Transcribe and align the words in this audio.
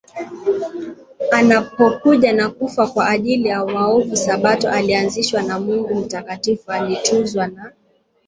anakapokuja 1.31 2.33
na 2.33 2.49
kufa 2.49 2.87
kwa 2.87 3.07
ajili 3.09 3.47
ya 3.47 3.63
waovu 3.63 4.15
Sabato 4.15 4.79
ilianzishwa 4.79 5.41
na 5.43 5.59
Mungu 5.59 5.95
Mtakatifu 5.95 6.71
ilitunzwa 6.73 7.47
na 7.47 7.71